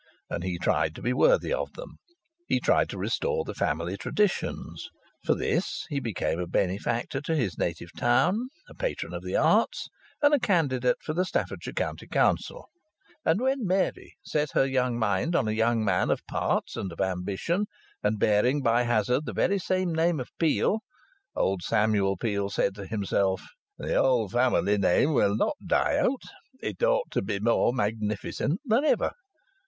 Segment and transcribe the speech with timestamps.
[0.31, 1.99] And he tried to be worthy of them.
[2.47, 4.89] He tried to restore the family traditions.
[5.23, 9.89] For this he became a benefactor to his native town, a patron of the arts,
[10.23, 12.67] and a candidate for the Staffordshire County Council.
[13.23, 16.99] And when Mary set her young mind on a young man of parts and of
[16.99, 17.67] ambition,
[18.01, 20.79] and bearing by hazard the very same name of Peel,
[21.35, 23.43] old Samuel Peel said to himself:
[23.77, 26.23] "The old family name will not die out.
[26.59, 29.11] It ought to be more magnificent than ever."